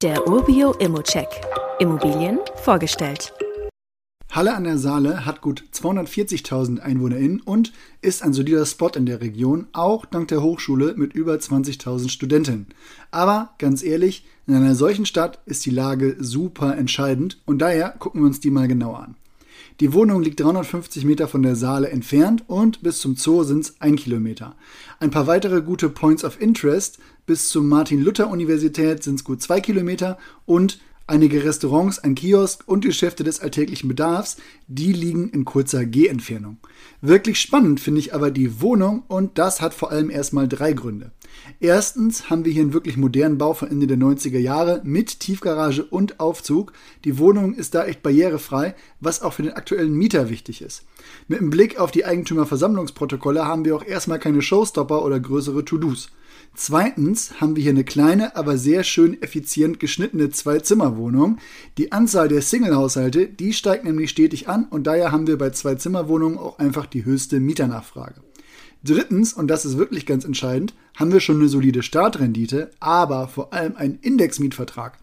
Der 0.00 0.28
Urbio 0.28 0.74
Immocheck. 0.74 1.26
Immobilien 1.80 2.38
vorgestellt. 2.62 3.32
Halle 4.30 4.54
an 4.54 4.62
der 4.62 4.78
Saale 4.78 5.26
hat 5.26 5.40
gut 5.40 5.64
240.000 5.74 6.78
EinwohnerInnen 6.78 7.40
und 7.40 7.72
ist 8.00 8.22
ein 8.22 8.32
solider 8.32 8.64
Spot 8.64 8.90
in 8.94 9.06
der 9.06 9.20
Region, 9.20 9.66
auch 9.72 10.06
dank 10.06 10.28
der 10.28 10.40
Hochschule 10.40 10.94
mit 10.96 11.14
über 11.14 11.34
20.000 11.34 12.10
Studenten. 12.10 12.68
Aber 13.10 13.54
ganz 13.58 13.82
ehrlich, 13.82 14.24
in 14.46 14.54
einer 14.54 14.76
solchen 14.76 15.04
Stadt 15.04 15.40
ist 15.46 15.66
die 15.66 15.70
Lage 15.70 16.14
super 16.20 16.76
entscheidend 16.76 17.42
und 17.44 17.58
daher 17.58 17.88
gucken 17.90 18.20
wir 18.20 18.28
uns 18.28 18.38
die 18.38 18.50
mal 18.50 18.68
genauer 18.68 19.00
an. 19.00 19.16
Die 19.80 19.92
Wohnung 19.92 20.22
liegt 20.22 20.40
350 20.40 21.04
Meter 21.04 21.28
von 21.28 21.42
der 21.42 21.56
Saale 21.56 21.88
entfernt 21.88 22.44
und 22.46 22.82
bis 22.82 23.00
zum 23.00 23.16
Zoo 23.16 23.44
sind 23.44 23.64
es 23.64 23.80
ein 23.80 23.96
Kilometer. 23.96 24.56
Ein 25.00 25.10
paar 25.10 25.26
weitere 25.26 25.62
gute 25.62 25.88
Points 25.88 26.24
of 26.24 26.40
Interest 26.40 26.98
bis 27.26 27.48
zur 27.48 27.62
Martin-Luther-Universität 27.62 29.02
sind 29.02 29.16
es 29.16 29.24
gut 29.24 29.42
zwei 29.42 29.60
Kilometer 29.60 30.18
und 30.46 30.80
einige 31.06 31.44
Restaurants, 31.44 31.98
ein 31.98 32.14
Kiosk 32.14 32.62
und 32.66 32.84
Geschäfte 32.84 33.24
des 33.24 33.40
alltäglichen 33.40 33.88
Bedarfs, 33.88 34.36
die 34.66 34.92
liegen 34.92 35.30
in 35.30 35.44
kurzer 35.44 35.84
Gehentfernung. 35.84 36.58
Wirklich 37.00 37.40
spannend 37.40 37.80
finde 37.80 38.00
ich 38.00 38.14
aber 38.14 38.30
die 38.30 38.60
Wohnung 38.60 39.02
und 39.08 39.38
das 39.38 39.60
hat 39.60 39.74
vor 39.74 39.90
allem 39.90 40.10
erstmal 40.10 40.48
drei 40.48 40.72
Gründe. 40.72 41.12
Erstens 41.60 42.30
haben 42.30 42.44
wir 42.44 42.52
hier 42.52 42.62
einen 42.62 42.72
wirklich 42.72 42.96
modernen 42.96 43.38
Bau 43.38 43.54
von 43.54 43.70
Ende 43.70 43.86
der 43.86 43.96
90er 43.96 44.38
Jahre 44.38 44.80
mit 44.84 45.20
Tiefgarage 45.20 45.84
und 45.84 46.20
Aufzug. 46.20 46.72
Die 47.04 47.18
Wohnung 47.18 47.54
ist 47.54 47.74
da 47.74 47.84
echt 47.84 48.02
barrierefrei, 48.02 48.74
was 49.00 49.22
auch 49.22 49.32
für 49.32 49.42
den 49.42 49.54
aktuellen 49.54 49.94
Mieter 49.94 50.30
wichtig 50.30 50.62
ist. 50.62 50.84
Mit 51.26 51.40
dem 51.40 51.50
Blick 51.50 51.78
auf 51.80 51.90
die 51.90 52.04
Eigentümerversammlungsprotokolle 52.04 53.46
haben 53.46 53.64
wir 53.64 53.76
auch 53.76 53.84
erstmal 53.84 54.18
keine 54.18 54.42
Showstopper 54.42 55.04
oder 55.04 55.18
größere 55.18 55.64
To-Dos. 55.64 56.10
Zweitens 56.54 57.40
haben 57.40 57.56
wir 57.56 57.62
hier 57.62 57.72
eine 57.72 57.84
kleine, 57.84 58.34
aber 58.36 58.58
sehr 58.58 58.82
schön 58.82 59.20
effizient 59.22 59.80
geschnittene 59.80 60.30
Zwei-Zimmer-Wohnung. 60.30 61.38
Die 61.76 61.92
Anzahl 61.92 62.28
der 62.28 62.42
Single-Haushalte, 62.42 63.26
die 63.26 63.52
steigt 63.52 63.84
nämlich 63.84 64.10
stetig 64.10 64.48
an 64.48 64.66
und 64.68 64.86
daher 64.86 65.12
haben 65.12 65.26
wir 65.26 65.38
bei 65.38 65.50
Zwei-Zimmer-Wohnungen 65.50 66.38
auch 66.38 66.58
einfach 66.58 66.86
die 66.86 67.04
höchste 67.04 67.40
Mieternachfrage. 67.40 68.27
Drittens, 68.88 69.34
und 69.34 69.48
das 69.48 69.66
ist 69.66 69.76
wirklich 69.76 70.06
ganz 70.06 70.24
entscheidend, 70.24 70.72
haben 70.96 71.12
wir 71.12 71.20
schon 71.20 71.36
eine 71.36 71.48
solide 71.48 71.82
Startrendite, 71.82 72.70
aber 72.80 73.28
vor 73.28 73.52
allem 73.52 73.76
einen 73.76 73.98
Indexmietvertrag. 74.00 74.98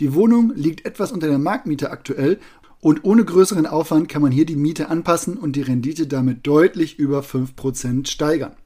Die 0.00 0.12
Wohnung 0.12 0.52
liegt 0.56 0.84
etwas 0.84 1.12
unter 1.12 1.28
der 1.28 1.38
Marktmiete 1.38 1.92
aktuell 1.92 2.40
und 2.80 3.04
ohne 3.04 3.24
größeren 3.24 3.66
Aufwand 3.66 4.08
kann 4.08 4.22
man 4.22 4.32
hier 4.32 4.44
die 4.44 4.56
Miete 4.56 4.88
anpassen 4.88 5.36
und 5.36 5.54
die 5.54 5.62
Rendite 5.62 6.08
damit 6.08 6.48
deutlich 6.48 6.98
über 6.98 7.20
5% 7.20 8.08
steigern. 8.08 8.56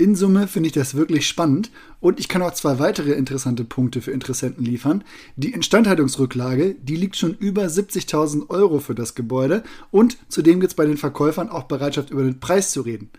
In 0.00 0.14
Summe 0.14 0.46
finde 0.46 0.68
ich 0.68 0.74
das 0.74 0.94
wirklich 0.94 1.26
spannend 1.26 1.72
und 1.98 2.20
ich 2.20 2.28
kann 2.28 2.40
auch 2.40 2.54
zwei 2.54 2.78
weitere 2.78 3.14
interessante 3.14 3.64
Punkte 3.64 4.00
für 4.00 4.12
Interessenten 4.12 4.64
liefern. 4.64 5.02
Die 5.34 5.50
Instandhaltungsrücklage, 5.50 6.76
die 6.80 6.94
liegt 6.94 7.16
schon 7.16 7.34
über 7.34 7.64
70.000 7.64 8.48
Euro 8.48 8.78
für 8.78 8.94
das 8.94 9.16
Gebäude 9.16 9.64
und 9.90 10.16
zudem 10.28 10.60
gibt 10.60 10.70
es 10.70 10.76
bei 10.76 10.86
den 10.86 10.98
Verkäufern 10.98 11.48
auch 11.48 11.64
Bereitschaft 11.64 12.10
über 12.10 12.22
den 12.22 12.38
Preis 12.38 12.70
zu 12.70 12.82
reden. 12.82 13.10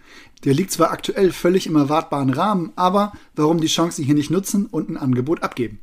Der 0.45 0.53
liegt 0.53 0.71
zwar 0.71 0.91
aktuell 0.91 1.33
völlig 1.33 1.67
im 1.67 1.75
erwartbaren 1.75 2.29
Rahmen, 2.29 2.71
aber 2.77 3.11
warum 3.35 3.59
die 3.59 3.67
Chance 3.67 4.01
hier 4.01 4.15
nicht 4.15 4.31
nutzen 4.31 4.65
und 4.65 4.87
ein 4.87 4.95
Angebot 4.95 5.43
abgeben? 5.43 5.79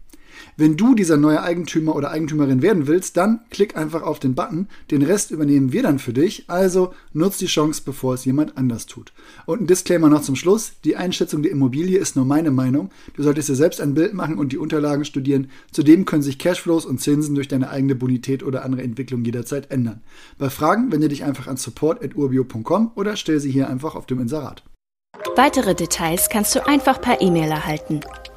Wenn 0.56 0.77
du 0.77 0.95
dieser 0.95 1.17
neue 1.17 1.42
Eigentümer 1.42 1.95
oder 1.95 2.11
Eigentümerin 2.11 2.62
werden 2.62 2.87
willst, 2.87 3.17
dann 3.17 3.41
klick 3.51 3.77
einfach 3.77 4.03
auf 4.03 4.19
den 4.19 4.34
Button. 4.34 4.69
Den 4.91 5.03
Rest 5.03 5.31
übernehmen 5.31 5.73
wir 5.73 5.83
dann 5.83 5.98
für 5.98 6.12
dich. 6.12 6.45
Also 6.48 6.95
nutz 7.12 7.39
die 7.39 7.47
Chance, 7.47 7.83
bevor 7.84 8.15
es 8.15 8.25
jemand 8.25 8.57
anders 8.57 8.87
tut. 8.87 9.12
Und 9.45 9.61
ein 9.61 9.67
Disclaimer 9.67 10.09
noch 10.09 10.23
zum 10.23 10.37
Schluss. 10.37 10.73
Die 10.84 10.97
Einschätzung 10.97 11.42
der 11.42 11.53
Immobilie 11.53 11.98
ist 11.98 12.17
nur 12.17 12.25
meine 12.25 12.51
Meinung. 12.51 12.91
Du 13.14 13.23
solltest 13.23 13.48
dir 13.48 13.55
selbst 13.55 13.81
ein 13.81 13.95
Bild 13.95 14.14
machen 14.14 14.39
und 14.39 14.53
die 14.53 14.59
Unterlagen 14.59 15.05
studieren. 15.05 15.51
Zudem 15.73 16.05
können 16.05 16.23
sich 16.23 16.39
Cashflows 16.39 16.87
und 16.87 17.01
Zinsen 17.01 17.34
durch 17.34 17.48
deine 17.48 17.70
eigene 17.70 17.95
Bonität 17.95 18.42
oder 18.42 18.64
andere 18.64 18.83
Entwicklung 18.83 19.25
jederzeit 19.25 19.70
ändern. 19.70 20.03
Bei 20.39 20.51
Fragen 20.51 20.92
wende 20.92 21.09
dich 21.09 21.25
einfach 21.25 21.47
an 21.47 21.57
support.urbio.com 21.57 22.92
oder 22.95 23.17
stell 23.17 23.41
sie 23.41 23.51
hier 23.51 23.69
einfach 23.69 23.95
auf 23.95 24.07
dem 24.07 24.20
Inserat. 24.20 24.63
Weitere 25.35 25.74
Details 25.74 26.29
kannst 26.30 26.55
du 26.55 26.67
einfach 26.67 27.01
per 27.01 27.20
E-Mail 27.20 27.51
erhalten. 27.51 28.01